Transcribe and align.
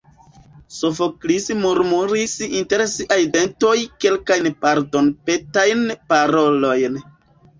Sofoklis 0.75 1.43
murmuris 1.57 2.31
inter 2.59 2.83
siaj 2.93 3.17
dentoj 3.35 3.75
kelkajn 4.05 4.49
pardonpetajn 4.65 5.85
parolojn. 6.15 6.99